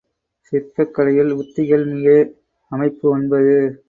[0.45, 2.17] சிற்பக் கலையில் உத்திகள் மிகை
[2.71, 3.55] அமைப்பு ஒன்பது.